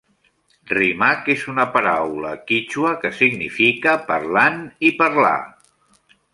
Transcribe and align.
Rimaq 0.77 1.29
és 1.33 1.43
una 1.51 1.65
paraula 1.75 2.33
quítxua, 2.53 2.95
que 3.05 3.13
significa 3.21 3.95
"parlant" 4.11 4.61
i 4.91 4.95
"parlar". 5.05 5.39